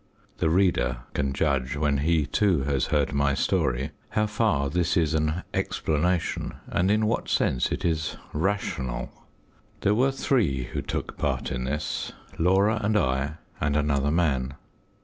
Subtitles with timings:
[0.39, 5.13] The reader can judge, when he, too, has heard my story, how far this is
[5.13, 9.11] an "explanation," and in what sense it is "rational."
[9.81, 14.55] There were three who took part in this: Laura and I and another man.